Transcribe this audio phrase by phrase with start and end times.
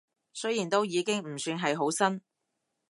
[0.33, 2.23] 雖然都已經唔算係好新